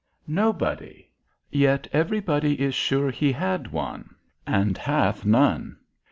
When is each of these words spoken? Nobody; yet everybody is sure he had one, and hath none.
Nobody; 0.25 1.11
yet 1.51 1.87
everybody 1.93 2.59
is 2.59 2.73
sure 2.73 3.11
he 3.11 3.31
had 3.31 3.71
one, 3.71 4.15
and 4.47 4.75
hath 4.75 5.25
none. 5.25 5.77